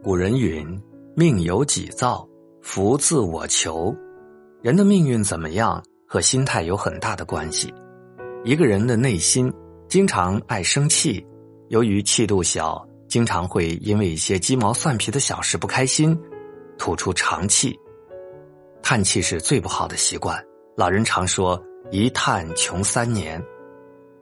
[0.00, 0.80] 古人云
[1.16, 2.26] ：“命由己造，
[2.62, 3.92] 福自我求。”
[4.62, 7.74] 人的命运怎么样和心态有很大的关系。
[8.44, 9.52] 一个人的内心
[9.88, 11.26] 经常爱生气，
[11.68, 16.16] 由于气度小，经常会因为一些鸡毛蒜皮的小事不开心，
[16.78, 17.76] 吐出长气。
[18.80, 20.40] 叹气是最不好的习惯。
[20.76, 21.60] 老人常说
[21.90, 23.44] ：“一叹穷三年。”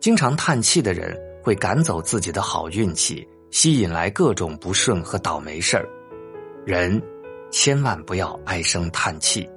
[0.00, 3.28] 经常叹气的人会赶走自己的好运气。
[3.50, 5.88] 吸引来各种不顺和倒霉事儿，
[6.64, 7.00] 人
[7.50, 9.48] 千万不要唉声叹气。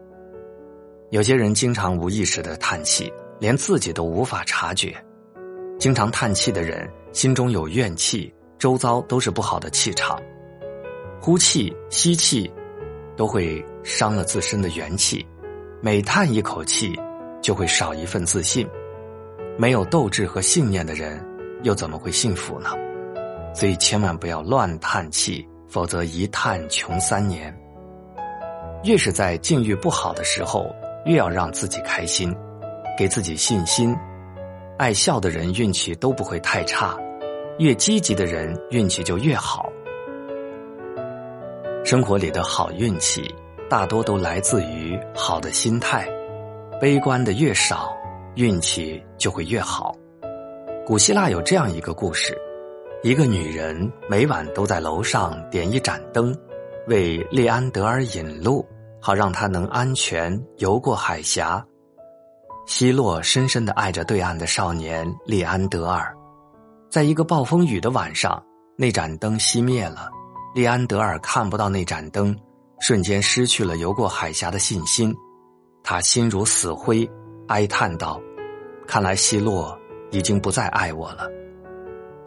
[1.09, 4.95] 有些人经常无意识的叹气，连自己都无法察觉。
[5.79, 10.21] 经常叹气的人心中有怨气，周遭都是不好的气场。
[11.19, 12.51] 呼气、吸气，
[13.15, 15.25] 都会伤了自身的元气。
[15.81, 16.97] 每叹一口气，
[17.41, 18.67] 就会少一份自信。
[19.57, 21.25] 没有斗志和信念的人，
[21.63, 22.69] 又怎么会幸福呢？
[23.53, 27.53] 所以千万不要乱叹气，否则一叹穷三年。
[28.83, 30.65] 越是在境遇不好的时候，
[31.05, 32.33] 越要让自己开心，
[32.97, 33.95] 给自己信心。
[34.77, 36.97] 爱笑的人运气都不会太差，
[37.57, 39.69] 越积极的人运气就越好。
[41.83, 43.33] 生活里的好运气，
[43.69, 46.07] 大多都来自于好的心态。
[46.79, 47.93] 悲观的越少，
[48.35, 49.93] 运气就会越好。
[50.85, 52.37] 古希腊有这样一个故事。
[53.01, 56.35] 一个女人每晚都在楼上点一盏灯，
[56.87, 58.67] 为利安德尔引路，
[58.99, 61.65] 好让他能安全游过海峡。
[62.65, 66.13] 希洛深深的爱着对岸的少年利安德尔。
[66.89, 68.43] 在一个暴风雨的晚上，
[68.75, 70.09] 那盏灯熄灭了，
[70.53, 72.37] 利安德尔看不到那盏灯，
[72.81, 75.15] 瞬间失去了游过海峡的信心。
[75.83, 77.09] 他心如死灰，
[77.47, 78.19] 哀叹道
[78.85, 79.79] ：“看来希洛
[80.11, 81.29] 已经不再爱我了。”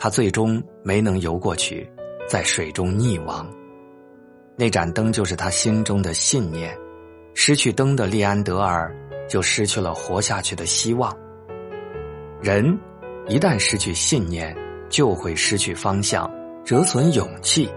[0.03, 1.89] 他最终没能游过去，
[2.29, 3.49] 在水中溺亡。
[4.57, 6.77] 那盏灯就是他心中的信念，
[7.35, 8.93] 失去灯的利安德尔
[9.29, 11.17] 就失去了活下去的希望。
[12.41, 12.77] 人
[13.29, 14.53] 一旦失去信念，
[14.89, 16.29] 就会失去方向，
[16.65, 17.71] 折损勇气。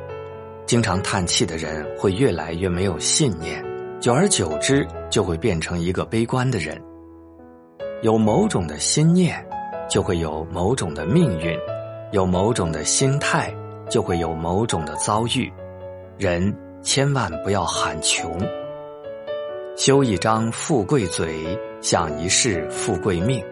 [0.65, 3.63] 经常叹气的人会越来越没有信念，
[3.99, 6.75] 久而久之就会变成一个悲观的人。
[8.01, 9.45] 有某种的心念，
[9.87, 11.55] 就会有某种的命运。
[12.15, 13.53] 有某种的心态，
[13.89, 15.51] 就会有某种的遭遇。
[16.17, 18.39] 人千万不要喊穷。
[19.75, 21.43] 修一张富贵嘴，
[21.81, 23.43] 享一世富贵命。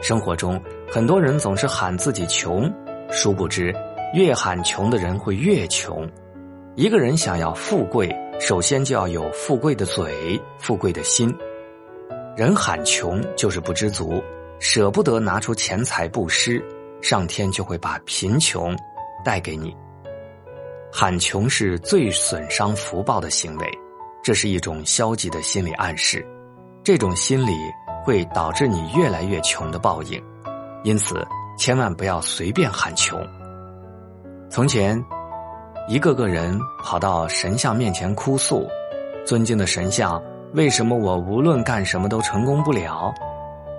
[0.00, 0.60] 生活中，
[0.90, 2.68] 很多人总是喊自己穷，
[3.12, 3.72] 殊不知，
[4.12, 6.04] 越喊穷的人会越穷。
[6.74, 11.32] 一个人想要富贵，首先就要有富贵的嘴、富贵的心。
[12.36, 14.20] 人喊穷就是不知足，
[14.58, 16.60] 舍不得拿出钱财布施。
[17.00, 18.76] 上天就会把贫穷
[19.24, 19.76] 带给你。
[20.92, 23.66] 喊穷是最损伤福报的行为，
[24.22, 26.26] 这是一种消极的心理暗示，
[26.82, 27.52] 这种心理
[28.04, 30.20] 会导致你越来越穷的报应。
[30.82, 31.24] 因此，
[31.56, 33.24] 千万不要随便喊穷。
[34.50, 35.00] 从前，
[35.88, 38.66] 一个个人跑到神像面前哭诉
[39.24, 40.20] ：“尊敬的神像，
[40.54, 43.14] 为什么我无论干什么都成功不了？”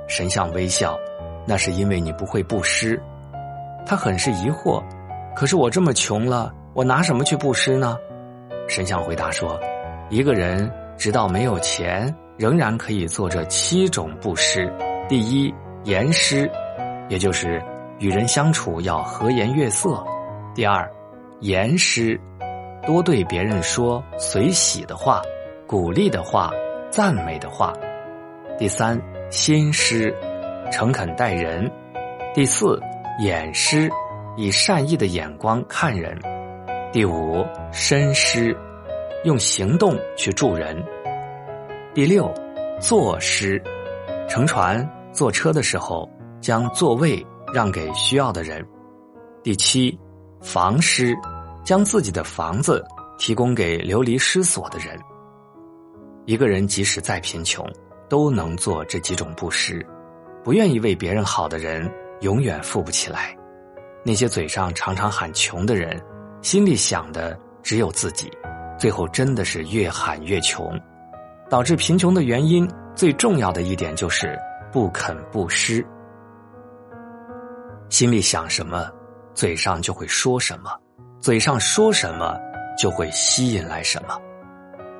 [0.07, 0.97] 神像微笑
[1.45, 3.01] ：“那是因为你不会布施。”
[3.85, 4.81] 他很是疑惑，
[5.35, 7.97] 可是我这么穷了，我拿什么去布施呢？
[8.67, 9.59] 神像回答说
[10.09, 14.71] ：“一个人直到没有钱，仍然可以做这七种布施。
[15.09, 15.53] 第一，
[15.83, 16.49] 言施，
[17.09, 17.61] 也就是
[17.99, 20.01] 与人相处要和颜悦色；
[20.55, 20.89] 第二，
[21.41, 22.17] 言施，
[22.85, 25.21] 多对别人说随喜的话、
[25.67, 26.51] 鼓励的话、
[26.89, 27.73] 赞美的话；
[28.57, 28.97] 第三，
[29.29, 30.15] 心施，
[30.71, 31.69] 诚恳待人；
[32.33, 32.79] 第四。”
[33.21, 33.87] 眼施，
[34.35, 36.11] 以善意的眼光看人；
[36.91, 38.57] 第五，身施，
[39.25, 40.75] 用行动去助人；
[41.93, 42.33] 第六，
[42.79, 43.61] 坐施，
[44.27, 46.09] 乘船、坐车的时候
[46.41, 47.23] 将座位
[47.53, 48.59] 让给需要的人；
[49.43, 49.95] 第七，
[50.41, 51.15] 房施，
[51.63, 52.83] 将自己的房子
[53.19, 54.97] 提供给流离失所的人。
[56.25, 57.63] 一个人即使再贫穷，
[58.09, 59.85] 都能做这几种布施。
[60.43, 61.87] 不愿意为别人好的人。
[62.21, 63.35] 永远富不起来。
[64.03, 66.01] 那些嘴上常常喊穷的人，
[66.41, 68.31] 心里想的只有自己，
[68.79, 70.71] 最后真的是越喊越穷。
[71.49, 72.65] 导致贫穷的原因，
[72.95, 74.39] 最重要的一点就是
[74.71, 75.85] 不肯布施。
[77.89, 78.89] 心里想什么，
[79.33, 80.71] 嘴上就会说什么；
[81.19, 82.39] 嘴上说什么，
[82.77, 84.17] 就会吸引来什么。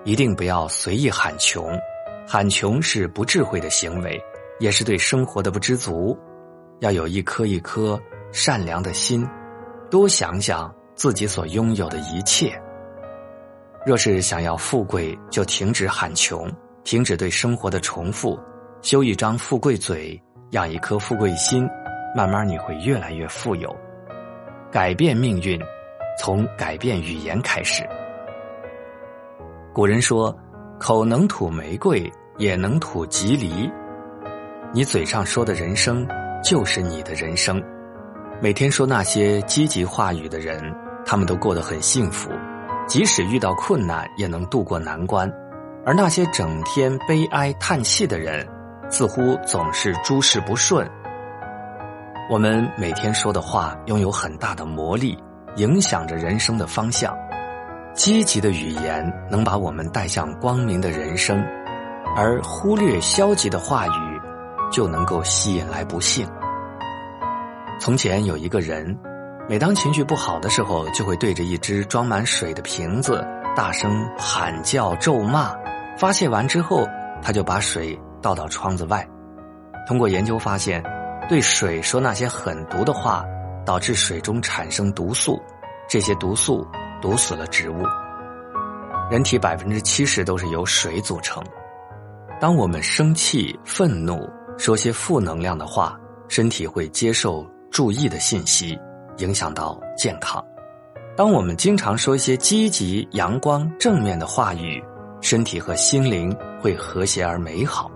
[0.04, 1.80] 一定不要随意喊穷，
[2.28, 4.22] 喊穷是不智慧的行为，
[4.60, 6.18] 也是对生活的不知足。
[6.82, 8.00] 要有一颗一颗
[8.32, 9.28] 善良的心，
[9.90, 12.60] 多想想自己所拥有的一切。
[13.86, 16.52] 若是想要富贵，就停止喊穷，
[16.84, 18.40] 停止对生活的重复，
[18.82, 20.20] 修一张富贵嘴，
[20.52, 21.70] 养一颗富贵心，
[22.16, 23.76] 慢慢你会越来越富有。
[24.72, 25.62] 改变命运，
[26.18, 27.88] 从改变语言开始。
[29.72, 30.36] 古人说
[30.80, 33.72] ：“口能吐玫瑰，也能吐吉梨。”
[34.74, 36.08] 你嘴上说的人生，
[36.44, 37.62] 就是你的人生。
[38.42, 40.60] 每天说那些积极话语的人，
[41.06, 42.32] 他们都过得很幸福。
[42.88, 45.30] 即使遇到困难，也能度过难关；
[45.86, 48.46] 而那些整天悲哀叹气的人，
[48.90, 50.86] 似乎总是诸事不顺。
[52.30, 55.18] 我们每天说的话拥有很大的魔力，
[55.58, 57.16] 影响着人生的方向。
[57.94, 61.42] 积极的语言能把我们带向光明的人生，
[62.16, 64.11] 而忽略消极的话语，
[64.72, 66.28] 就能够吸引来不幸。
[67.80, 68.98] 从前有一个人。
[69.50, 73.22] 每当情绪不好的时候，就会对着一只装满水的瓶子
[73.54, 75.54] 大声喊叫、咒骂。
[75.98, 76.88] 发泄完之后，
[77.22, 79.06] 他就把水倒到窗子外。
[79.88, 80.82] 通过研究发现，
[81.28, 83.26] 对水说那些狠毒的话，
[83.66, 85.42] 导致水中产生毒素，
[85.90, 86.66] 这些毒素
[87.02, 87.84] 毒死了植物。
[89.10, 91.44] 人体百分之七十都是由水组成。
[92.40, 94.30] 当我们生气、愤怒，
[94.64, 98.78] 说些负能量的话，身体会接受注意的信息。
[99.18, 100.44] 影响到健康。
[101.18, 104.84] 当我们经常说一些积极、阳光、正面的话语，
[105.20, 107.90] 身体和心灵会和谐而美好。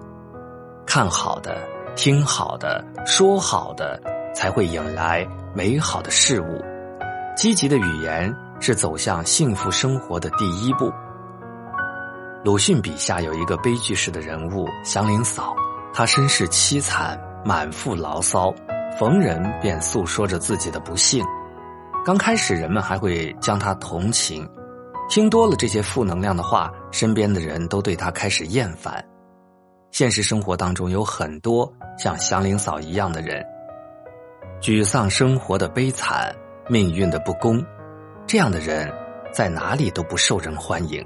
[0.88, 1.56] 看好的，
[1.96, 4.02] 听好的，说好的，
[4.34, 6.64] 才会引来美好的事物。
[7.38, 10.92] 积极的语言是走向幸福生活的第一步。
[12.44, 15.56] 鲁迅笔下有一个悲剧式的人物祥林嫂，
[15.98, 18.54] 他身世凄惨，满腹牢骚。
[19.00, 21.24] 逢人便诉说着自己的不幸，
[22.04, 24.46] 刚开始人们还会将他同情，
[25.08, 29.02] 听多了这些负能量的话，身边的人都对他开始厌烦。
[29.92, 33.42] 现实生活当中有很多像祥林嫂一样的人，
[34.62, 36.36] 沮丧生活的悲惨，
[36.68, 37.66] 命运的不公，
[38.28, 38.94] 这样的人
[39.32, 41.06] 在哪里都不受人欢迎。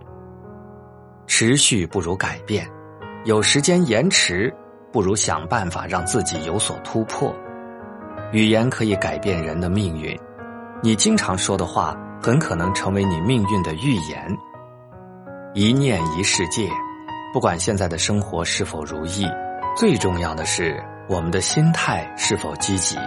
[1.27, 2.67] 持续不如改变，
[3.23, 4.51] 有时间延迟
[4.91, 7.33] 不如想办法让自己有所突破。
[8.31, 10.17] 语言可以改变人的命运，
[10.83, 14.37] 你经常说的话很可能成为你命运的预言。
[15.55, 16.69] 一念一世界，
[17.33, 19.25] 不管现在的生活是否如意，
[19.75, 22.97] 最重要的是我们的心态是否积极。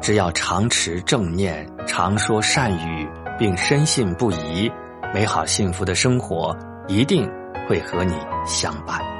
[0.00, 4.70] 只要常持正念，常说善语，并深信不疑，
[5.12, 6.56] 美好幸福的生活
[6.86, 7.28] 一定
[7.68, 8.14] 会和你
[8.44, 9.17] 相伴。